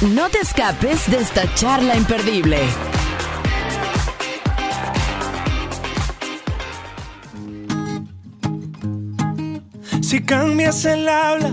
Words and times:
No 0.00 0.30
te 0.30 0.38
escapes 0.38 1.10
de 1.10 1.18
esta 1.18 1.42
charla 1.54 1.94
imperdible. 1.94 2.56
Si 10.00 10.22
cambias 10.22 10.86
el 10.86 11.06
habla, 11.06 11.52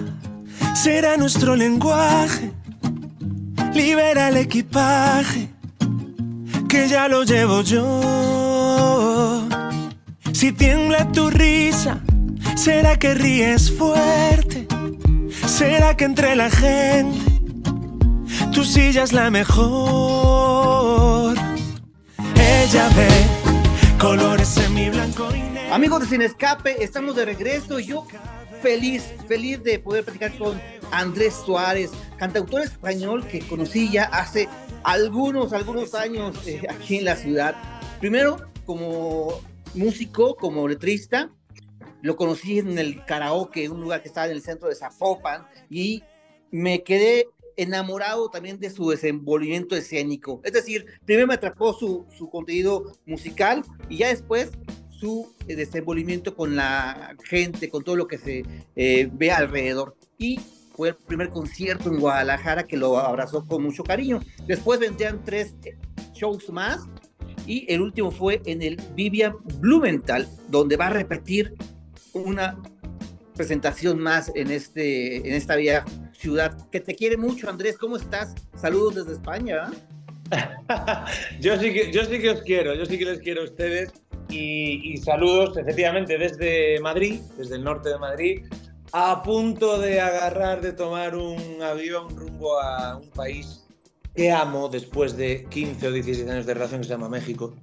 será 0.73 1.17
nuestro 1.17 1.57
lenguaje. 1.57 2.53
Libera 3.73 4.29
el 4.29 4.37
equipaje, 4.37 5.49
que 6.69 6.87
ya 6.87 7.09
lo 7.09 7.23
llevo 7.23 7.63
yo. 7.63 9.45
Si 10.31 10.53
tiembla 10.53 11.11
tu 11.11 11.29
risa, 11.29 11.99
será 12.55 12.97
que 12.97 13.13
ríes 13.13 13.69
fuerte. 13.73 14.67
Será 15.45 15.97
que 15.97 16.05
entre 16.05 16.33
la 16.37 16.49
gente 16.49 17.36
tu 18.57 18.65
silla 18.65 19.03
es 19.03 19.13
la 19.13 19.29
mejor. 19.29 20.55
Ella 22.35 22.89
ve 22.97 23.07
colores 23.99 24.57
en 24.57 24.73
mi 24.73 24.89
blanco 24.89 25.27
y 25.29 25.41
negro. 25.41 25.75
Amigos 25.75 25.99
de 25.99 26.07
Sin 26.07 26.23
Escape, 26.23 26.83
estamos 26.83 27.15
de 27.15 27.25
regreso. 27.25 27.77
Yo 27.77 28.07
feliz, 28.63 29.13
feliz 29.27 29.61
de 29.61 29.77
poder 29.77 30.05
platicar 30.05 30.35
con 30.39 30.59
Andrés 30.91 31.35
Suárez, 31.45 31.91
cantautor 32.17 32.63
español 32.63 33.27
que 33.27 33.41
conocí 33.41 33.91
ya 33.91 34.05
hace 34.05 34.49
algunos, 34.83 35.53
algunos 35.53 35.93
años 35.93 36.35
eh, 36.47 36.63
aquí 36.67 36.97
en 36.97 37.05
la 37.05 37.15
ciudad. 37.15 37.53
Primero, 37.99 38.37
como 38.65 39.39
músico, 39.75 40.35
como 40.35 40.67
letrista, 40.67 41.29
lo 42.01 42.15
conocí 42.15 42.57
en 42.57 42.79
el 42.79 43.05
karaoke, 43.05 43.69
un 43.69 43.81
lugar 43.81 44.01
que 44.01 44.07
estaba 44.07 44.25
en 44.25 44.31
el 44.31 44.41
centro 44.41 44.67
de 44.67 44.73
Zapopan, 44.73 45.45
y 45.69 46.01
me 46.49 46.81
quedé 46.81 47.27
enamorado 47.57 48.29
también 48.29 48.59
de 48.59 48.69
su 48.69 48.89
desenvolvimiento 48.89 49.75
escénico. 49.75 50.39
Es 50.43 50.53
decir, 50.53 50.85
primero 51.05 51.27
me 51.27 51.33
atrapó 51.33 51.73
su, 51.73 52.05
su 52.17 52.29
contenido 52.29 52.93
musical 53.05 53.63
y 53.89 53.97
ya 53.97 54.09
después 54.09 54.51
su 54.99 55.33
eh, 55.47 55.55
desenvolvimiento 55.55 56.35
con 56.35 56.55
la 56.55 57.15
gente, 57.23 57.69
con 57.69 57.83
todo 57.83 57.95
lo 57.95 58.07
que 58.07 58.17
se 58.17 58.43
eh, 58.75 59.09
ve 59.11 59.31
alrededor. 59.31 59.95
Y 60.17 60.39
fue 60.75 60.89
el 60.89 60.95
primer 60.95 61.29
concierto 61.29 61.89
en 61.89 61.99
Guadalajara 61.99 62.63
que 62.63 62.77
lo 62.77 62.97
abrazó 62.97 63.45
con 63.45 63.63
mucho 63.63 63.83
cariño. 63.83 64.19
Después 64.45 64.79
vendrían 64.79 65.23
tres 65.23 65.55
eh, 65.63 65.77
shows 66.13 66.49
más 66.49 66.81
y 67.45 67.65
el 67.71 67.81
último 67.81 68.11
fue 68.11 68.41
en 68.45 68.61
el 68.61 68.77
Vivian 68.95 69.35
Blumenthal, 69.59 70.27
donde 70.49 70.77
va 70.77 70.87
a 70.87 70.91
repetir 70.91 71.55
una 72.13 72.61
presentación 73.35 73.99
más 73.99 74.31
en, 74.35 74.49
este, 74.49 75.17
en 75.17 75.33
esta 75.33 75.55
vía 75.55 75.85
ciudad 76.17 76.69
que 76.71 76.79
te 76.79 76.95
quiere 76.95 77.17
mucho. 77.17 77.49
Andrés, 77.49 77.77
¿cómo 77.77 77.97
estás? 77.97 78.35
Saludos 78.55 78.95
desde 78.95 79.13
España. 79.13 79.69
yo, 81.39 81.57
sí 81.57 81.73
que, 81.73 81.91
yo 81.91 82.03
sí 82.05 82.19
que 82.19 82.31
os 82.31 82.41
quiero, 82.41 82.73
yo 82.73 82.85
sí 82.85 82.97
que 82.97 83.05
les 83.05 83.19
quiero 83.19 83.41
a 83.41 83.45
ustedes 83.45 83.93
y, 84.29 84.93
y, 84.93 84.97
saludos 84.97 85.55
efectivamente 85.55 86.17
desde 86.17 86.81
Madrid, 86.81 87.21
desde 87.37 87.55
el 87.55 87.63
norte 87.63 87.89
de 87.89 87.97
Madrid, 87.97 88.45
a 88.91 89.23
punto 89.23 89.79
de 89.79 90.01
agarrar, 90.01 90.59
de 90.59 90.73
tomar 90.73 91.15
un 91.15 91.61
avión 91.61 92.09
rumbo 92.15 92.59
a 92.59 92.97
un 92.97 93.09
país 93.11 93.65
que 94.15 94.31
amo 94.31 94.67
después 94.67 95.15
de 95.15 95.45
15 95.49 95.87
o 95.87 95.91
16 95.91 96.29
años 96.29 96.45
de 96.45 96.53
relación 96.55 96.81
que 96.81 96.87
se 96.87 96.93
llama 96.93 97.07
México 97.07 97.55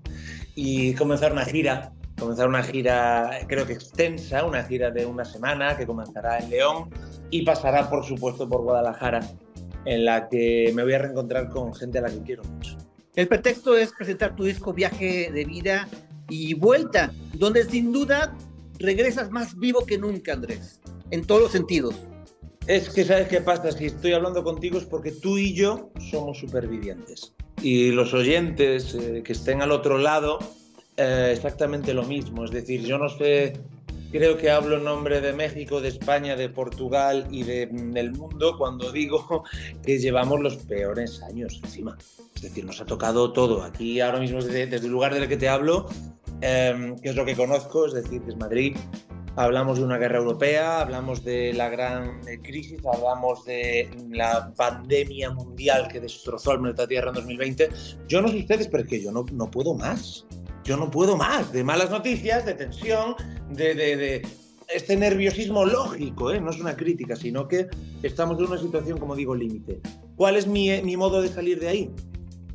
y 0.55 0.95
comenzar 0.95 1.33
una 1.33 1.45
gira 1.45 1.93
comenzar 2.19 2.49
una 2.49 2.63
gira, 2.63 3.41
creo 3.49 3.67
que 3.67 3.73
extensa, 3.73 4.45
una 4.45 4.63
gira 4.65 4.91
de 4.91 5.07
una 5.07 5.25
semana 5.25 5.77
que 5.77 5.87
comenzará 5.87 6.39
en 6.39 6.51
León 6.51 6.91
y 7.31 7.43
pasará, 7.43 7.91
por 7.91 8.05
supuesto, 8.05 8.49
por 8.49 8.63
Guadalajara, 8.63 9.21
en 9.85 10.05
la 10.05 10.29
que 10.29 10.73
me 10.75 10.83
voy 10.83 10.95
a 10.95 10.99
reencontrar 10.99 11.49
con 11.49 11.75
gente 11.75 11.99
a 11.99 12.03
la 12.03 12.11
que 12.11 12.23
quiero 12.23 12.45
mucho. 12.45 12.77
El 13.15 13.29
pretexto 13.29 13.77
es 13.77 13.93
presentar 13.93 14.35
tu 14.35 14.45
disco 14.45 14.73
Viaje 14.73 15.31
de 15.33 15.45
Vida 15.45 15.89
y 16.29 16.55
Vuelta, 16.55 17.13
donde 17.35 17.65
sin 17.65 17.93
duda 17.93 18.37
regresas 18.79 19.31
más 19.31 19.57
vivo 19.59 19.85
que 19.87 19.99
nunca, 19.99 20.33
Andrés, 20.33 20.81
en 21.11 21.25
todos 21.25 21.43
los 21.43 21.53
sentidos. 21.53 21.95
Es 22.67 22.89
que 22.89 23.05
sabes 23.05 23.29
qué 23.29 23.41
pasa, 23.41 23.71
si 23.73 23.87
estoy 23.87 24.15
hablando 24.15 24.43
contigo 24.43 24.79
es 24.79 24.85
porque 24.85 25.13
tú 25.13 25.37
y 25.37 25.55
yo 25.55 25.91
somos 26.11 26.39
supervivientes. 26.39 27.35
Y 27.61 27.91
los 27.91 28.15
oyentes 28.15 28.95
eh, 28.95 29.23
que 29.23 29.33
estén 29.33 29.61
al 29.61 29.71
otro 29.71 29.99
lado 29.99 30.39
eh, 30.97 31.33
exactamente 31.33 31.93
lo 31.93 32.05
mismo. 32.05 32.45
Es 32.45 32.51
decir, 32.51 32.83
yo 32.83 32.99
no 32.99 33.09
sé, 33.09 33.55
creo 34.13 34.37
que 34.37 34.51
hablo 34.51 34.77
en 34.77 34.85
nombre 34.85 35.21
de 35.21 35.33
México, 35.33 35.81
de 35.81 35.89
España, 35.89 36.37
de 36.37 36.49
Portugal 36.49 37.27
y 37.31 37.43
de, 37.43 37.67
del 37.67 38.13
mundo 38.13 38.57
cuando 38.57 38.93
digo 38.93 39.43
que 39.85 39.99
llevamos 39.99 40.41
los 40.41 40.57
peores 40.57 41.21
años 41.23 41.61
encima. 41.65 41.99
Es 42.37 42.43
decir, 42.43 42.65
nos 42.65 42.81
ha 42.81 42.87
tocado 42.87 43.33
todo. 43.33 43.63
Aquí 43.63 44.01
ahora 44.01 44.21
mismo 44.21 44.41
desde, 44.41 44.67
desde 44.67 44.87
el 44.87 44.93
lugar 44.93 45.15
del 45.15 45.29
que 45.29 45.37
te 45.37 45.49
hablo, 45.49 45.89
eh, 46.41 46.95
que 47.03 47.09
es 47.09 47.17
lo 47.17 47.25
que 47.25 47.35
conozco, 47.35 47.87
es 47.87 47.95
decir, 47.95 48.23
que 48.23 48.31
es 48.31 48.37
Madrid. 48.37 48.77
Hablamos 49.37 49.79
de 49.79 49.85
una 49.85 49.99
guerra 49.99 50.19
europea, 50.19 50.81
hablamos 50.81 51.25
de 51.25 51.53
la 51.55 51.69
gran 51.69 52.21
crisis, 52.45 52.79
hablamos 52.87 53.45
de 53.45 53.91
la 54.11 54.55
pandemia 54.55 55.33
mundial 55.33 55.89
que 55.89 55.99
destrozó 55.99 56.53
al 56.53 56.61
planeta 56.61 56.87
Tierra 56.87 57.09
en 57.09 57.15
2020. 57.15 57.69
Yo 58.07 58.23
no 58.23 58.29
sé 58.29 58.39
ustedes, 58.39 58.69
pero 58.69 58.85
es 58.85 58.89
que 58.89 59.03
yo 59.03 59.11
no, 59.11 59.27
no 59.33 59.51
puedo 59.51 59.75
más 59.75 60.25
yo 60.65 60.77
no 60.77 60.91
puedo 60.91 61.17
más 61.17 61.53
de 61.53 61.63
malas 61.63 61.91
noticias, 61.91 62.45
de 62.45 62.55
tensión, 62.55 63.15
de, 63.51 64.27
este 64.69 64.97
nerviosismo 64.97 65.65
lógico, 65.65 66.33
¿eh? 66.33 66.41
no 66.41 66.51
es 66.51 66.59
una 66.59 66.75
crítica, 66.75 67.15
sino 67.15 67.47
que 67.47 67.69
estamos 68.03 68.39
en 68.39 68.47
una 68.47 68.59
situación, 68.59 68.99
como 68.99 69.15
digo, 69.15 69.35
límite. 69.35 69.81
¿Cuál 70.17 70.37
es 70.37 70.47
mi, 70.47 70.71
mi, 70.83 70.97
modo 70.97 71.21
de 71.21 71.29
salir 71.29 71.61
de 71.61 71.69
ahí? 71.69 71.91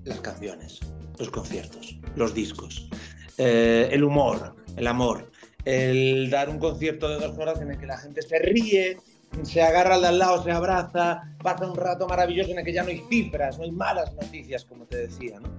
Las 0.05 0.19
canciones, 0.19 0.79
los 1.19 1.29
conciertos, 1.29 1.99
los 2.15 2.33
discos, 2.33 2.89
eh, 3.37 3.89
el 3.91 4.03
humor, 4.03 4.55
el 4.75 4.87
amor, 4.87 5.29
el 5.65 6.29
dar 6.31 6.49
un 6.49 6.57
concierto 6.57 7.07
de 7.09 7.27
dos 7.27 7.37
horas 7.37 7.61
en 7.61 7.71
el 7.71 7.77
que 7.77 7.85
la 7.85 7.97
gente 7.97 8.23
se 8.23 8.39
ríe, 8.39 8.97
se 9.43 9.61
agarra 9.61 9.95
al 9.95 10.01
de 10.01 10.07
al 10.07 10.19
lado, 10.19 10.43
se 10.43 10.51
abraza, 10.51 11.35
pasa 11.43 11.69
un 11.69 11.77
rato 11.77 12.07
maravilloso 12.07 12.51
en 12.51 12.59
el 12.59 12.65
que 12.65 12.73
ya 12.73 12.81
no 12.81 12.89
hay 12.89 13.03
cifras, 13.07 13.57
no 13.59 13.65
hay 13.65 13.71
malas 13.71 14.13
noticias, 14.15 14.65
como 14.65 14.85
te 14.85 14.97
decía, 14.97 15.39
¿no? 15.39 15.49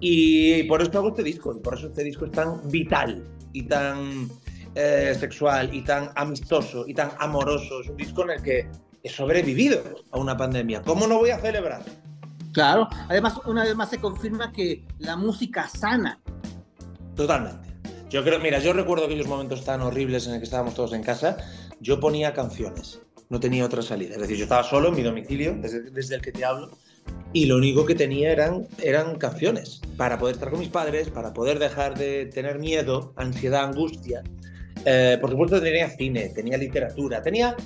Y 0.00 0.62
por 0.64 0.80
eso 0.82 0.90
hago 0.98 1.08
este 1.10 1.22
disco, 1.22 1.54
y 1.54 1.60
por 1.60 1.74
eso 1.74 1.88
este 1.88 2.02
disco 2.04 2.24
es 2.24 2.32
tan 2.32 2.68
vital 2.70 3.22
y 3.52 3.64
tan 3.64 4.28
eh, 4.74 5.14
sexual 5.18 5.74
y 5.74 5.82
tan 5.82 6.10
amistoso 6.16 6.84
y 6.86 6.94
tan 6.94 7.10
amoroso. 7.18 7.80
Es 7.82 7.88
un 7.88 7.96
disco 7.96 8.22
en 8.22 8.30
el 8.30 8.42
que 8.42 8.68
he 9.02 9.08
sobrevivido 9.08 9.82
a 10.10 10.18
una 10.18 10.36
pandemia. 10.36 10.82
¿Cómo 10.82 11.06
no 11.06 11.18
voy 11.18 11.30
a 11.30 11.38
celebrar? 11.38 11.82
Claro, 12.52 12.88
además 13.08 13.34
una 13.46 13.64
vez 13.64 13.76
más 13.76 13.90
se 13.90 13.98
confirma 13.98 14.52
que 14.52 14.84
la 14.98 15.16
música 15.16 15.68
sana. 15.68 16.20
Totalmente. 17.14 17.68
Yo 18.08 18.24
creo, 18.24 18.40
mira, 18.40 18.58
yo 18.58 18.72
recuerdo 18.72 19.04
aquellos 19.04 19.28
momentos 19.28 19.64
tan 19.64 19.82
horribles 19.82 20.26
en 20.26 20.34
el 20.34 20.40
que 20.40 20.44
estábamos 20.44 20.74
todos 20.74 20.92
en 20.94 21.02
casa, 21.02 21.36
yo 21.80 22.00
ponía 22.00 22.32
canciones, 22.32 23.00
no 23.28 23.38
tenía 23.38 23.64
otra 23.64 23.82
salida. 23.82 24.14
Es 24.14 24.20
decir, 24.20 24.36
yo 24.36 24.44
estaba 24.44 24.64
solo 24.64 24.88
en 24.88 24.96
mi 24.96 25.02
domicilio, 25.02 25.54
desde, 25.60 25.90
desde 25.90 26.16
el 26.16 26.22
que 26.22 26.32
te 26.32 26.44
hablo, 26.44 26.70
y 27.32 27.46
lo 27.46 27.56
único 27.56 27.86
que 27.86 27.94
tenía 27.94 28.32
eran, 28.32 28.66
eran 28.82 29.16
canciones 29.16 29.80
para 29.96 30.18
poder 30.18 30.34
estar 30.34 30.50
con 30.50 30.60
mis 30.60 30.68
padres, 30.68 31.08
para 31.10 31.32
poder 31.32 31.58
dejar 31.58 31.96
de 31.96 32.26
tener 32.26 32.58
miedo, 32.58 33.12
ansiedad, 33.16 33.64
angustia. 33.64 34.22
Eh, 34.84 35.18
por 35.20 35.30
supuesto 35.30 35.60
tenía 35.60 35.88
cine, 35.90 36.30
tenía 36.30 36.56
literatura, 36.56 37.22
tenía 37.22 37.56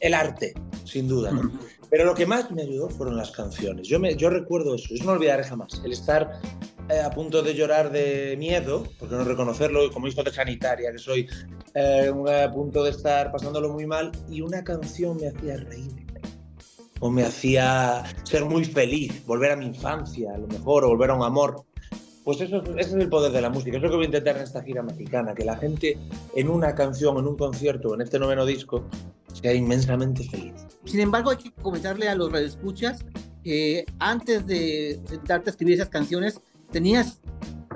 el 0.00 0.14
arte, 0.14 0.54
sin 0.84 1.08
duda. 1.08 1.32
¿no? 1.32 1.52
Pero 1.90 2.04
lo 2.04 2.14
que 2.14 2.26
más 2.26 2.50
me 2.50 2.62
ayudó 2.62 2.88
fueron 2.88 3.16
las 3.16 3.30
canciones. 3.30 3.88
Yo, 3.88 4.00
me, 4.00 4.16
yo 4.16 4.30
recuerdo 4.30 4.74
eso, 4.74 4.94
yo 4.94 5.04
no 5.04 5.12
olvidaré 5.12 5.44
jamás. 5.44 5.82
El 5.84 5.92
estar 5.92 6.40
eh, 6.88 7.00
a 7.00 7.10
punto 7.10 7.42
de 7.42 7.54
llorar 7.54 7.92
de 7.92 8.36
miedo, 8.38 8.84
porque 8.98 9.16
no 9.16 9.24
reconocerlo 9.24 9.90
como 9.92 10.08
hijo 10.08 10.22
de 10.22 10.32
sanitaria 10.32 10.92
que 10.92 10.98
soy, 10.98 11.28
eh, 11.74 12.10
a 12.44 12.50
punto 12.50 12.82
de 12.84 12.90
estar 12.90 13.30
pasándolo 13.30 13.70
muy 13.70 13.86
mal, 13.86 14.12
y 14.30 14.40
una 14.40 14.64
canción 14.64 15.18
me 15.18 15.28
hacía 15.28 15.56
reír 15.56 16.03
o 17.00 17.10
me 17.10 17.24
hacía 17.24 18.04
ser 18.24 18.44
muy 18.44 18.64
feliz, 18.64 19.24
volver 19.26 19.52
a 19.52 19.56
mi 19.56 19.66
infancia, 19.66 20.34
a 20.34 20.38
lo 20.38 20.46
mejor, 20.46 20.84
o 20.84 20.88
volver 20.88 21.10
a 21.10 21.14
un 21.14 21.22
amor. 21.22 21.64
Pues 22.24 22.40
eso, 22.40 22.62
ese 22.62 22.80
es 22.80 22.94
el 22.94 23.08
poder 23.08 23.32
de 23.32 23.42
la 23.42 23.50
música, 23.50 23.76
es 23.76 23.82
lo 23.82 23.90
que 23.90 23.96
voy 23.96 24.04
a 24.04 24.06
intentar 24.06 24.36
en 24.36 24.42
esta 24.42 24.62
gira 24.62 24.82
mexicana, 24.82 25.34
que 25.34 25.44
la 25.44 25.56
gente 25.56 25.98
en 26.34 26.48
una 26.48 26.74
canción, 26.74 27.18
en 27.18 27.26
un 27.26 27.36
concierto, 27.36 27.94
en 27.94 28.00
este 28.00 28.18
noveno 28.18 28.46
disco, 28.46 28.84
sea 29.34 29.52
inmensamente 29.52 30.24
feliz. 30.24 30.54
Sin 30.86 31.00
embargo, 31.00 31.30
hay 31.30 31.36
que 31.36 31.52
comentarle 31.52 32.08
a 32.08 32.14
los 32.14 32.32
radioescuchas 32.32 33.04
que 33.42 33.84
antes 33.98 34.46
de 34.46 35.00
sentarte 35.06 35.50
a 35.50 35.52
escribir 35.52 35.74
esas 35.74 35.90
canciones, 35.90 36.40
tenías 36.72 37.20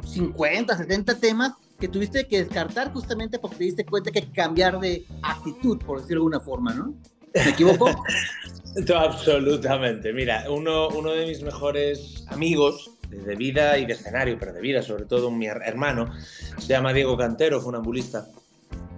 50, 0.02 0.76
70 0.76 1.20
temas 1.20 1.52
que 1.78 1.88
tuviste 1.88 2.26
que 2.26 2.38
descartar 2.38 2.92
justamente 2.92 3.38
porque 3.38 3.56
te 3.56 3.64
diste 3.64 3.84
cuenta 3.84 4.10
que 4.10 4.31
cambiar 4.32 4.81
de 4.81 5.04
actitud, 5.22 5.78
por 5.78 6.00
decirlo 6.00 6.22
de 6.22 6.37
alguna 6.37 6.40
forma, 6.40 6.75
¿no? 6.75 6.94
¿Me 7.34 7.50
equivoco? 7.50 7.88
Absolutamente. 8.94 10.12
Mira, 10.12 10.44
uno, 10.50 10.88
uno 10.88 11.12
de 11.12 11.26
mis 11.26 11.42
mejores 11.42 12.24
amigos 12.28 12.90
de 13.10 13.34
vida 13.34 13.78
y 13.78 13.86
de 13.86 13.94
escenario, 13.94 14.36
pero 14.38 14.52
de 14.52 14.60
vida, 14.60 14.82
sobre 14.82 15.04
todo 15.04 15.30
mi 15.30 15.46
hermano, 15.46 16.12
se 16.58 16.66
llama 16.66 16.92
Diego 16.92 17.16
Cantero, 17.16 17.60
funambulista. 17.60 18.26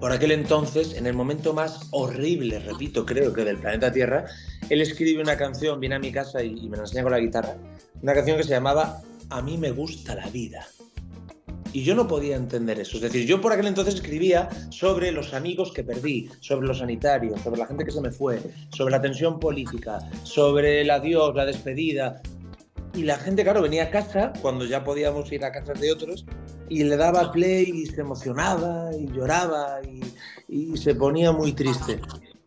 Por 0.00 0.12
aquel 0.12 0.32
entonces, 0.32 0.94
en 0.94 1.06
el 1.06 1.14
momento 1.14 1.52
más 1.52 1.88
horrible, 1.90 2.58
repito, 2.58 3.04
creo 3.04 3.32
que 3.32 3.44
del 3.44 3.58
planeta 3.58 3.92
Tierra, 3.92 4.24
él 4.68 4.80
escribe 4.80 5.22
una 5.22 5.36
canción, 5.36 5.78
viene 5.78 5.96
a 5.96 5.98
mi 5.98 6.10
casa 6.10 6.42
y, 6.42 6.58
y 6.58 6.68
me 6.68 6.76
la 6.76 6.84
enseña 6.84 7.02
con 7.02 7.12
la 7.12 7.20
guitarra, 7.20 7.56
una 8.02 8.14
canción 8.14 8.36
que 8.38 8.44
se 8.44 8.50
llamaba 8.50 9.02
A 9.28 9.42
mí 9.42 9.58
me 9.58 9.70
gusta 9.70 10.14
la 10.14 10.28
vida. 10.28 10.66
Y 11.72 11.84
yo 11.84 11.94
no 11.94 12.08
podía 12.08 12.36
entender 12.36 12.80
eso. 12.80 12.96
Es 12.96 13.02
decir, 13.02 13.26
yo 13.26 13.40
por 13.40 13.52
aquel 13.52 13.66
entonces 13.66 13.94
escribía 13.94 14.48
sobre 14.70 15.12
los 15.12 15.34
amigos 15.34 15.72
que 15.72 15.84
perdí, 15.84 16.28
sobre 16.40 16.66
los 16.66 16.78
sanitarios, 16.78 17.40
sobre 17.40 17.58
la 17.58 17.66
gente 17.66 17.84
que 17.84 17.92
se 17.92 18.00
me 18.00 18.10
fue, 18.10 18.40
sobre 18.70 18.92
la 18.92 19.00
tensión 19.00 19.38
política, 19.38 19.98
sobre 20.24 20.80
el 20.80 20.90
adiós, 20.90 21.34
la 21.34 21.46
despedida. 21.46 22.20
Y 22.94 23.04
la 23.04 23.16
gente, 23.18 23.44
claro, 23.44 23.62
venía 23.62 23.84
a 23.84 23.90
casa, 23.90 24.32
cuando 24.42 24.64
ya 24.64 24.82
podíamos 24.82 25.30
ir 25.30 25.44
a 25.44 25.52
casas 25.52 25.80
de 25.80 25.92
otros, 25.92 26.26
y 26.68 26.82
le 26.84 26.96
daba 26.96 27.30
play 27.30 27.70
y 27.70 27.86
se 27.86 28.00
emocionaba 28.00 28.90
y 28.96 29.06
lloraba 29.12 29.80
y, 29.82 30.00
y 30.48 30.76
se 30.76 30.94
ponía 30.94 31.30
muy 31.30 31.52
triste. 31.52 32.00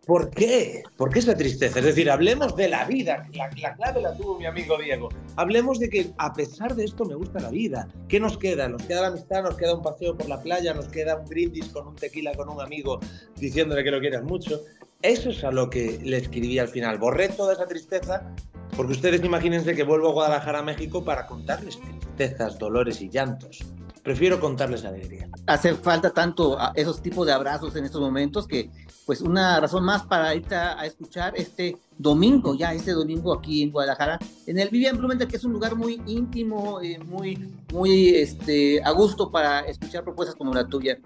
¿Por 0.05 0.29
qué? 0.31 0.83
¿Por 0.97 1.11
qué 1.11 1.19
esa 1.19 1.33
tristeza? 1.33 1.79
Es 1.79 1.85
decir, 1.85 2.11
hablemos 2.11 2.57
de 2.57 2.67
la 2.67 2.83
vida. 2.85 3.25
La, 3.33 3.49
la, 3.61 3.73
clave 3.73 4.01
la 4.01 4.13
tuvo 4.17 4.37
mi 4.37 4.45
amigo 4.45 4.77
Diego. 4.77 5.07
Hablemos 5.37 5.79
de 5.79 5.89
que 5.89 6.11
a 6.17 6.33
pesar 6.33 6.75
de 6.75 6.83
esto 6.83 7.05
me 7.05 7.15
gusta 7.15 7.39
la 7.39 7.49
vida. 7.49 7.87
¿Qué 8.09 8.19
nos 8.19 8.37
queda? 8.37 8.67
Nos 8.67 8.83
queda 8.83 9.01
la 9.01 9.07
amistad, 9.07 9.43
nos 9.43 9.55
queda 9.55 9.75
un 9.75 9.81
paseo 9.81 10.17
por 10.17 10.27
la 10.27 10.41
playa, 10.41 10.73
nos 10.73 10.89
queda 10.89 11.15
un 11.15 11.25
brindis 11.25 11.69
con 11.69 11.87
un 11.87 11.95
tequila 11.95 12.33
con 12.33 12.49
un 12.49 12.59
amigo 12.59 12.99
diciéndole 13.37 13.81
que 13.83 13.91
lo 13.91 14.01
quieras 14.01 14.23
mucho. 14.23 14.61
Eso 15.01 15.29
es 15.29 15.41
a 15.45 15.51
lo 15.51 15.69
que 15.69 15.99
le 16.03 16.17
escribí 16.17 16.59
al 16.59 16.67
final. 16.67 16.97
Borré 16.97 17.29
toda 17.29 17.53
esa 17.53 17.65
tristeza 17.65 18.33
porque 18.75 18.93
ustedes 18.93 19.23
imagínense 19.23 19.75
que 19.75 19.83
vuelvo 19.83 20.09
a 20.09 20.13
Guadalajara, 20.13 20.63
México, 20.63 21.05
para 21.05 21.27
contarles 21.27 21.79
tristezas, 21.79 22.57
dolores 22.57 23.01
y 23.01 23.09
llantos. 23.09 23.63
Prefiero 24.03 24.39
contarles 24.39 24.83
alegría. 24.83 25.29
Hace 25.47 25.75
falta 25.75 26.09
tanto 26.11 26.57
esos 26.75 27.01
tipos 27.01 27.25
de 27.25 27.31
abrazos 27.31 27.73
en 27.77 27.85
estos 27.85 28.01
momentos 28.01 28.45
que 28.45 28.69
pues 29.05 29.21
una 29.21 29.61
razón 29.61 29.85
más 29.85 30.03
para 30.03 30.35
irte 30.35 30.55
a, 30.55 30.79
a, 30.79 30.85
escuchar 30.85 31.33
este 31.37 31.77
domingo, 31.97 32.53
ya 32.53 32.73
este 32.73 32.91
domingo 32.91 33.33
aquí 33.33 33.63
en 33.63 33.71
Guadalajara, 33.71 34.19
en 34.45 34.59
el 34.59 34.69
Vivian 34.69 34.97
Blumenthal, 34.97 35.27
que 35.27 35.37
es 35.37 35.43
un 35.45 35.53
lugar 35.53 35.75
muy 35.75 36.01
íntimo, 36.05 36.81
eh, 36.81 36.99
muy, 36.99 37.49
muy 37.71 38.15
este, 38.15 38.81
a 38.83 38.91
gusto 38.91 39.31
para 39.31 39.61
escuchar 39.61 40.03
propuestas 40.03 40.35
como 40.35 40.53
la 40.53 40.67
tuya. 40.67 40.97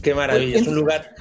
Qué 0.00 0.14
maravilla, 0.14 0.58
es 0.58 0.68
un 0.68 0.76
lugar, 0.76 1.14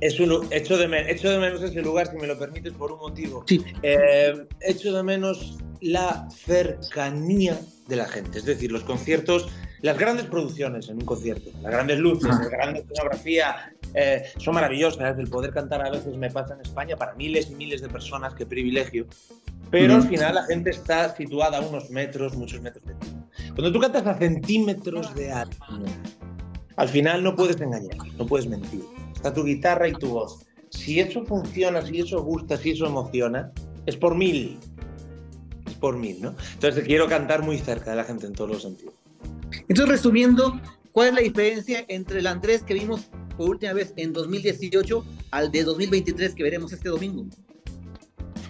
es 0.00 0.18
un, 0.18 0.46
echo, 0.50 0.76
de 0.76 0.88
menos, 0.88 1.08
echo 1.08 1.30
de 1.30 1.38
menos 1.38 1.62
ese 1.62 1.80
lugar, 1.82 2.10
si 2.10 2.16
me 2.16 2.26
lo 2.26 2.36
permites, 2.36 2.72
por 2.72 2.90
un 2.90 2.98
motivo. 2.98 3.44
Sí. 3.46 3.64
Eh, 3.82 4.46
echo 4.60 4.92
de 4.92 5.02
menos 5.04 5.58
la 5.80 6.28
cercanía 6.30 7.60
de 7.86 7.96
la 7.96 8.06
gente, 8.06 8.38
es 8.38 8.44
decir, 8.44 8.72
los 8.72 8.82
conciertos, 8.82 9.48
las 9.82 9.98
grandes 9.98 10.26
producciones 10.26 10.88
en 10.88 10.96
un 10.96 11.04
concierto, 11.04 11.50
las 11.60 11.72
grandes 11.72 11.98
luces, 11.98 12.30
la 12.30 12.48
grande 12.48 12.80
escenografía, 12.80 13.74
eh, 13.94 14.24
son 14.38 14.54
maravillosas. 14.54 15.18
El 15.18 15.28
poder 15.28 15.52
cantar 15.52 15.84
a 15.84 15.90
veces 15.90 16.16
me 16.16 16.30
pasa 16.30 16.54
en 16.54 16.60
España 16.60 16.96
para 16.96 17.14
miles 17.14 17.50
y 17.50 17.56
miles 17.56 17.82
de 17.82 17.88
personas, 17.88 18.34
qué 18.34 18.46
privilegio. 18.46 19.06
Pero 19.70 19.94
al 19.94 20.02
final 20.06 20.34
la 20.34 20.44
gente 20.44 20.70
está 20.70 21.16
situada 21.16 21.58
a 21.58 21.60
unos 21.62 21.90
metros, 21.90 22.36
muchos 22.36 22.60
metros 22.60 22.84
de 22.84 22.94
ti. 22.94 23.08
Cuando 23.54 23.72
tú 23.72 23.80
cantas 23.80 24.06
a 24.06 24.18
centímetros 24.18 25.14
de 25.14 25.32
alto, 25.32 25.56
al 26.76 26.88
final 26.88 27.24
no 27.24 27.34
puedes 27.34 27.60
engañar, 27.60 27.96
no 28.18 28.26
puedes 28.26 28.46
mentir. 28.46 28.82
Está 29.14 29.32
tu 29.32 29.44
guitarra 29.44 29.88
y 29.88 29.92
tu 29.92 30.08
voz. 30.08 30.46
Si 30.68 31.00
eso 31.00 31.24
funciona, 31.24 31.82
si 31.82 32.00
eso 32.00 32.22
gusta, 32.22 32.56
si 32.56 32.70
eso 32.70 32.86
emociona, 32.86 33.50
es 33.86 33.96
por 33.96 34.14
mil. 34.14 34.58
Es 35.66 35.74
por 35.74 35.96
mil, 35.96 36.20
¿no? 36.20 36.34
Entonces 36.54 36.84
quiero 36.84 37.08
cantar 37.08 37.42
muy 37.42 37.58
cerca 37.58 37.90
de 37.90 37.96
la 37.96 38.04
gente 38.04 38.26
en 38.26 38.34
todos 38.34 38.50
los 38.50 38.62
sentidos. 38.62 38.94
Entonces, 39.72 39.90
resumiendo, 39.90 40.60
¿cuál 40.92 41.08
es 41.08 41.14
la 41.14 41.20
diferencia 41.22 41.86
entre 41.88 42.18
el 42.18 42.26
Andrés 42.26 42.62
que 42.62 42.74
vimos 42.74 43.08
por 43.38 43.48
última 43.48 43.72
vez 43.72 43.94
en 43.96 44.12
2018 44.12 45.02
al 45.30 45.50
de 45.50 45.64
2023 45.64 46.34
que 46.34 46.42
veremos 46.42 46.74
este 46.74 46.90
domingo? 46.90 47.24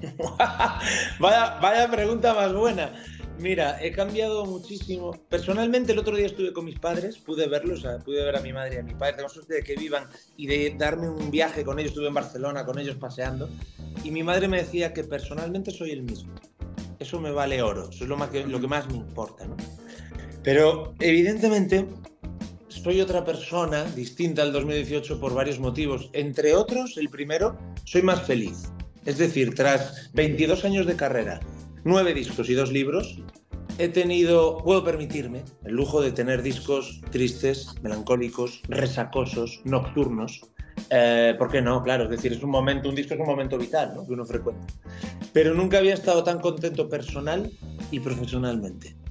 vaya, 1.20 1.60
vaya 1.62 1.88
pregunta 1.88 2.34
más 2.34 2.52
buena. 2.52 3.00
Mira, 3.38 3.80
he 3.80 3.92
cambiado 3.92 4.44
muchísimo. 4.46 5.12
Personalmente, 5.28 5.92
el 5.92 6.00
otro 6.00 6.16
día 6.16 6.26
estuve 6.26 6.52
con 6.52 6.64
mis 6.64 6.80
padres, 6.80 7.19
pude 7.19 7.46
verlos, 7.46 7.78
o 7.78 7.82
sea, 7.82 7.98
pude 8.00 8.24
ver 8.24 8.34
a 8.34 8.40
mi 8.40 8.52
madre 8.52 8.74
y 8.74 8.78
a 8.78 8.82
mi 8.82 8.94
padre. 8.94 9.19
Tengo 9.19 9.28
suerte 9.28 9.54
de 9.54 9.62
que 9.62 9.76
vivan 9.76 10.08
y 10.36 10.48
de 10.48 10.74
darme 10.76 11.08
un 11.08 11.30
viaje 11.30 11.62
con 11.62 11.78
ellos. 11.78 11.92
Estuve 11.92 12.08
en 12.08 12.14
Barcelona 12.14 12.66
con 12.66 12.80
ellos 12.80 12.96
paseando. 12.96 13.48
Y 14.02 14.10
mi 14.10 14.24
madre 14.24 14.48
me 14.48 14.56
decía 14.56 14.92
que 14.92 15.04
personalmente 15.04 15.70
soy 15.70 15.92
el 15.92 16.02
mismo. 16.02 16.34
Eso 16.98 17.20
me 17.20 17.30
vale 17.30 17.62
oro, 17.62 17.90
eso 17.90 18.02
es 18.02 18.10
lo, 18.10 18.16
más 18.16 18.30
que, 18.30 18.44
lo 18.44 18.60
que 18.60 18.66
más 18.66 18.88
me 18.88 18.96
importa. 18.96 19.46
¿no? 19.46 19.56
Pero 20.42 20.94
evidentemente 20.98 21.86
soy 22.68 23.00
otra 23.00 23.24
persona 23.24 23.84
distinta 23.94 24.42
al 24.42 24.52
2018 24.52 25.20
por 25.20 25.34
varios 25.34 25.60
motivos. 25.60 26.10
Entre 26.12 26.54
otros, 26.54 26.96
el 26.96 27.08
primero, 27.08 27.56
soy 27.84 28.02
más 28.02 28.22
feliz. 28.22 28.64
Es 29.04 29.18
decir, 29.18 29.54
tras 29.54 30.10
22 30.14 30.64
años 30.64 30.86
de 30.86 30.96
carrera, 30.96 31.40
9 31.84 32.14
discos 32.14 32.48
y 32.48 32.54
2 32.54 32.72
libros, 32.72 33.18
he 33.78 33.88
tenido, 33.88 34.58
puedo 34.58 34.82
permitirme 34.84 35.44
el 35.64 35.74
lujo 35.74 36.00
de 36.00 36.12
tener 36.12 36.42
discos 36.42 37.00
tristes, 37.10 37.74
melancólicos, 37.82 38.62
resacosos, 38.68 39.60
nocturnos. 39.64 40.40
Eh, 40.90 41.34
¿Por 41.38 41.50
qué 41.50 41.62
no? 41.62 41.82
Claro, 41.82 42.04
es 42.04 42.10
decir, 42.10 42.32
es 42.32 42.42
un 42.42 42.50
momento, 42.50 42.88
un 42.88 42.94
disco 42.96 43.14
es 43.14 43.20
un 43.20 43.26
momento 43.26 43.58
vital, 43.58 43.92
¿no? 43.94 44.06
Que 44.06 44.12
uno 44.12 44.24
frecuenta. 44.24 44.66
Pero 45.32 45.54
nunca 45.54 45.78
había 45.78 45.94
estado 45.94 46.24
tan 46.24 46.40
contento 46.40 46.88
personal 46.88 47.50
y 47.90 48.00
profesionalmente 48.00 49.01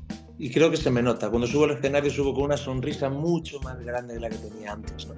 y 0.42 0.50
creo 0.50 0.72
que 0.72 0.78
se 0.78 0.90
me 0.90 1.04
nota. 1.04 1.30
Cuando 1.30 1.46
subo 1.46 1.66
al 1.66 1.72
escenario 1.72 2.10
subo 2.10 2.34
con 2.34 2.46
una 2.46 2.58
sonrisa 2.58 3.10
mucho 3.10 3.60
más 3.60 3.80
grande 3.86 4.16
de 4.16 4.22
la 4.22 4.28
que 4.28 4.38
tenía 4.38 4.72
antes. 4.72 5.08
¿no? 5.08 5.14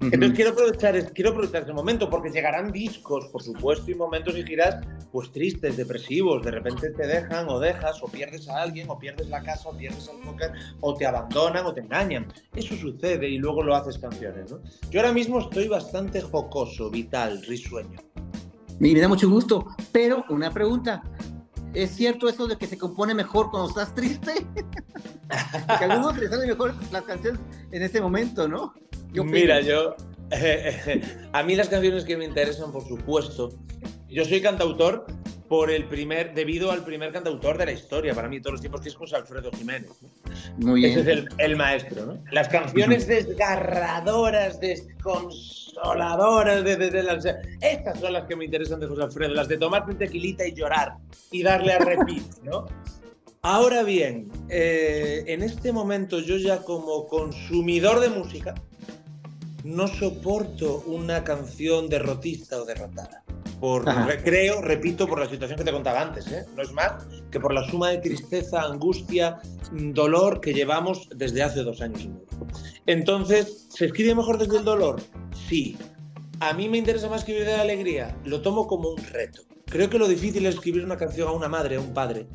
Entonces 0.00 0.32
quiero 0.32 0.52
aprovechar, 0.52 1.12
quiero 1.12 1.30
aprovechar 1.30 1.64
ese 1.64 1.72
momento 1.72 2.08
porque 2.08 2.30
llegarán 2.30 2.70
discos, 2.70 3.26
por 3.32 3.42
supuesto, 3.42 3.90
y 3.90 3.96
momentos 3.96 4.38
y 4.38 4.44
giras 4.44 4.76
pues 5.10 5.32
tristes, 5.32 5.76
depresivos. 5.76 6.44
De 6.44 6.52
repente 6.52 6.90
te 6.90 7.04
dejan 7.04 7.48
o 7.48 7.58
dejas 7.58 8.00
o 8.00 8.06
pierdes 8.06 8.48
a 8.48 8.62
alguien 8.62 8.88
o 8.88 8.96
pierdes 8.96 9.28
la 9.28 9.42
casa 9.42 9.70
o 9.70 9.76
pierdes 9.76 10.08
el 10.08 10.24
póker 10.24 10.52
o 10.78 10.94
te 10.94 11.04
abandonan 11.04 11.66
o 11.66 11.74
te 11.74 11.80
engañan. 11.80 12.32
Eso 12.54 12.76
sucede 12.76 13.28
y 13.28 13.38
luego 13.38 13.64
lo 13.64 13.74
haces 13.74 13.98
canciones. 13.98 14.52
¿no? 14.52 14.60
Yo 14.88 15.00
ahora 15.00 15.12
mismo 15.12 15.40
estoy 15.40 15.66
bastante 15.66 16.20
jocoso, 16.20 16.88
vital, 16.90 17.42
risueño. 17.42 17.98
Me 18.78 18.94
da 18.94 19.08
mucho 19.08 19.28
gusto, 19.28 19.66
pero 19.90 20.24
una 20.30 20.52
pregunta. 20.52 21.02
¿Es 21.72 21.90
cierto 21.92 22.28
eso 22.28 22.46
de 22.46 22.56
que 22.56 22.66
se 22.66 22.76
compone 22.76 23.14
mejor 23.14 23.50
cuando 23.50 23.68
estás 23.68 23.94
triste? 23.94 24.46
que 25.78 25.84
a 25.84 25.92
algunos 25.92 26.18
les 26.18 26.30
salen 26.30 26.48
mejor 26.48 26.74
las 26.90 27.02
canciones 27.02 27.40
en 27.70 27.82
ese 27.82 28.00
momento, 28.00 28.48
¿no? 28.48 28.74
Yo 29.12 29.24
Mira, 29.24 29.60
yo. 29.60 29.94
A 31.32 31.42
mí 31.42 31.56
las 31.56 31.68
canciones 31.68 32.04
que 32.04 32.16
me 32.16 32.24
interesan, 32.24 32.72
por 32.72 32.86
supuesto. 32.86 33.50
Yo 34.08 34.24
soy 34.24 34.40
cantautor 34.40 35.06
por 35.50 35.68
el 35.68 35.86
primer, 35.86 36.32
debido 36.32 36.70
al 36.70 36.84
primer 36.84 37.10
cantautor 37.10 37.58
de 37.58 37.66
la 37.66 37.72
historia, 37.72 38.14
para 38.14 38.28
mí, 38.28 38.40
todos 38.40 38.52
los 38.52 38.60
tiempos, 38.60 38.82
que 38.82 38.88
es 38.88 38.94
José 38.94 39.16
Alfredo 39.16 39.50
Jiménez. 39.50 39.90
¿no? 40.00 40.68
Muy 40.68 40.82
bien. 40.82 40.92
Ese 40.92 41.00
es 41.00 41.06
el, 41.08 41.28
el, 41.38 41.56
maestro, 41.56 42.06
¿no? 42.06 42.22
Las 42.30 42.46
canciones 42.46 43.08
desgarradoras, 43.08 44.60
desconsoladoras, 44.60 46.62
de, 46.62 46.76
de, 46.76 46.90
de 46.92 47.02
las, 47.02 47.24
estas 47.60 47.98
son 47.98 48.12
las 48.12 48.28
que 48.28 48.36
me 48.36 48.44
interesan 48.44 48.78
de 48.78 48.86
José 48.86 49.02
Alfredo, 49.02 49.34
las 49.34 49.48
de 49.48 49.58
tomarte 49.58 49.90
un 49.90 49.98
tequilita 49.98 50.46
y 50.46 50.54
llorar 50.54 50.92
y 51.32 51.42
darle 51.42 51.72
a 51.72 51.80
repeat, 51.80 52.44
¿no? 52.44 52.66
Ahora 53.42 53.82
bien, 53.82 54.30
eh, 54.50 55.24
en 55.26 55.42
este 55.42 55.72
momento 55.72 56.20
yo 56.20 56.36
ya 56.36 56.62
como 56.62 57.08
consumidor 57.08 57.98
de 57.98 58.10
música 58.10 58.54
no 59.64 59.88
soporto 59.88 60.84
una 60.86 61.24
canción 61.24 61.88
derrotista 61.88 62.62
o 62.62 62.64
derrotada. 62.64 63.19
Por, 63.60 63.84
creo, 64.24 64.62
repito, 64.62 65.06
por 65.06 65.20
la 65.20 65.28
situación 65.28 65.58
que 65.58 65.64
te 65.64 65.72
contaba 65.72 66.00
antes, 66.00 66.26
¿eh? 66.28 66.46
no 66.56 66.62
es 66.62 66.72
más 66.72 67.06
que 67.30 67.38
por 67.38 67.52
la 67.52 67.62
suma 67.68 67.90
de 67.90 67.98
tristeza, 67.98 68.62
angustia, 68.62 69.38
dolor 69.70 70.40
que 70.40 70.54
llevamos 70.54 71.08
desde 71.14 71.42
hace 71.42 71.62
dos 71.62 71.82
años 71.82 72.02
y 72.04 72.08
medio. 72.08 72.26
Entonces, 72.86 73.66
¿se 73.68 73.84
escribe 73.84 74.14
mejor 74.14 74.38
desde 74.38 74.56
el 74.56 74.64
dolor? 74.64 75.02
Sí. 75.48 75.76
¿A 76.40 76.54
mí 76.54 76.70
me 76.70 76.78
interesa 76.78 77.10
más 77.10 77.20
escribir 77.20 77.44
de 77.44 77.56
la 77.56 77.62
alegría? 77.62 78.16
Lo 78.24 78.40
tomo 78.40 78.66
como 78.66 78.88
un 78.88 79.04
reto. 79.04 79.42
Creo 79.66 79.90
que 79.90 79.98
lo 79.98 80.08
difícil 80.08 80.46
es 80.46 80.54
escribir 80.54 80.82
una 80.82 80.96
canción 80.96 81.28
a 81.28 81.32
una 81.32 81.48
madre, 81.48 81.76
a 81.76 81.80
un 81.80 81.92
padre, 81.92 82.26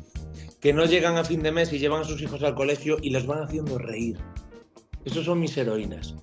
que 0.60 0.72
no 0.72 0.84
llegan 0.84 1.16
a 1.16 1.24
fin 1.24 1.42
de 1.42 1.50
mes 1.50 1.72
y 1.72 1.80
llevan 1.80 2.02
a 2.02 2.04
sus 2.04 2.22
hijos 2.22 2.42
al 2.44 2.54
colegio 2.54 2.98
y 3.02 3.10
les 3.10 3.26
van 3.26 3.42
haciendo 3.42 3.78
reír. 3.78 4.16
Esos 5.04 5.24
son 5.24 5.40
mis 5.40 5.56
heroínas. 5.56 6.14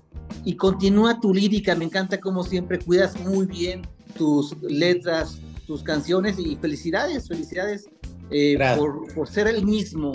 Y 0.46 0.56
continúa 0.56 1.20
tu 1.20 1.34
lírica, 1.34 1.74
me 1.74 1.84
encanta 1.84 2.18
como 2.20 2.42
siempre 2.42 2.78
cuidas 2.78 3.20
muy 3.20 3.46
bien 3.46 3.82
tus 4.16 4.56
letras, 4.62 5.40
tus 5.66 5.82
canciones 5.82 6.38
y 6.38 6.56
felicidades, 6.56 7.28
felicidades 7.28 7.88
eh, 8.30 8.56
por, 8.76 9.12
por, 9.14 9.28
ser 9.28 9.46
el 9.46 9.64
mismo. 9.64 10.12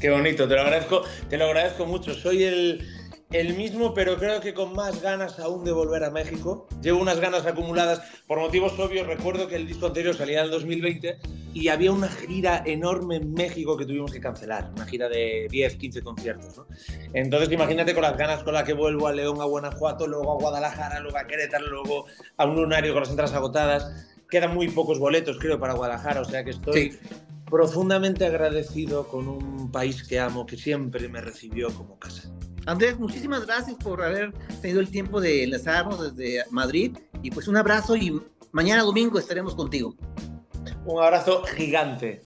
Qué 0.00 0.10
bonito, 0.10 0.46
te 0.46 0.54
lo 0.54 0.60
agradezco, 0.62 1.02
te 1.28 1.38
lo 1.38 1.46
agradezco 1.46 1.86
mucho. 1.86 2.14
Soy 2.14 2.44
el, 2.44 2.86
el 3.32 3.54
mismo, 3.56 3.92
pero 3.92 4.16
creo 4.16 4.40
que 4.40 4.54
con 4.54 4.72
más 4.74 5.02
ganas 5.02 5.38
aún 5.40 5.64
de 5.64 5.72
volver 5.72 6.04
a 6.04 6.10
México. 6.10 6.68
Llevo 6.80 7.00
unas 7.00 7.20
ganas 7.20 7.44
acumuladas 7.44 8.00
por 8.26 8.38
motivos 8.38 8.78
obvios. 8.78 9.06
Recuerdo 9.06 9.48
que 9.48 9.56
el 9.56 9.66
disco 9.66 9.86
anterior 9.86 10.14
salía 10.16 10.38
en 10.40 10.44
el 10.46 10.50
2020 10.52 11.18
y 11.52 11.68
había 11.68 11.90
una 11.90 12.08
gira 12.08 12.62
enorme 12.64 13.16
en 13.16 13.34
México 13.34 13.76
que 13.76 13.84
tuvimos 13.84 14.12
que 14.12 14.20
cancelar, 14.20 14.70
una 14.76 14.86
gira 14.86 15.08
de 15.08 15.48
10, 15.50 15.76
15 15.76 16.02
conciertos. 16.02 16.56
¿no? 16.56 16.66
Entonces 17.14 17.50
imagínate 17.50 17.94
con 17.94 18.02
las 18.02 18.16
ganas 18.16 18.42
con 18.44 18.54
las 18.54 18.64
que 18.64 18.74
vuelvo 18.74 19.06
a 19.08 19.12
León, 19.12 19.40
a 19.40 19.44
Guanajuato, 19.44 20.06
luego 20.06 20.32
a 20.32 20.40
Guadalajara, 20.40 21.00
luego 21.00 21.18
a 21.18 21.26
Querétaro, 21.26 21.66
luego 21.68 22.06
a 22.36 22.44
un 22.44 22.56
lunario 22.56 22.92
con 22.92 23.02
las 23.02 23.10
entradas 23.10 23.34
agotadas. 23.34 24.12
quedan 24.28 24.54
muy 24.54 24.68
pocos 24.68 24.98
boletos, 24.98 25.38
creo, 25.38 25.58
para 25.60 25.74
Guadalajara, 25.74 26.20
o 26.20 26.24
sea 26.24 26.42
que 26.42 26.50
estoy 26.50 26.90
Sí. 26.90 26.98
profundamente 27.48 28.26
agradecido 28.26 29.06
con 29.06 29.28
un 29.28 29.70
país 29.70 30.02
que 30.02 30.18
amo, 30.18 30.46
que 30.46 30.56
siempre 30.56 31.08
me 31.08 31.20
recibió 31.20 31.72
como 31.72 31.96
casa. 31.96 32.28
Andrés, 32.66 32.98
muchísimas 32.98 33.46
gracias 33.46 33.76
por 33.76 34.02
haber 34.02 34.32
tenido 34.60 34.80
el 34.80 34.90
tiempo 34.90 35.20
de 35.20 35.44
enlazarnos 35.44 36.14
desde 36.14 36.44
Madrid 36.50 36.96
y 37.22 37.30
pues 37.30 37.46
un 37.46 37.56
abrazo 37.56 37.96
y 37.96 38.20
mañana 38.50 38.82
domingo 38.82 39.20
estaremos 39.20 39.54
contigo. 39.54 39.94
Un 40.84 41.02
abrazo 41.02 41.44
gigante. 41.44 42.14